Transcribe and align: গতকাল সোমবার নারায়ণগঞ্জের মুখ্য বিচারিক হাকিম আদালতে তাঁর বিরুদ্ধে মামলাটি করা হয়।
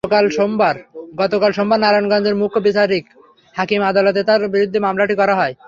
গতকাল 0.03 1.51
সোমবার 1.51 1.79
নারায়ণগঞ্জের 1.79 2.35
মুখ্য 2.35 2.57
বিচারিক 2.59 3.05
হাকিম 3.55 3.81
আদালতে 3.83 4.21
তাঁর 4.23 4.41
বিরুদ্ধে 4.47 4.79
মামলাটি 4.79 5.15
করা 5.15 5.33
হয়। 5.35 5.53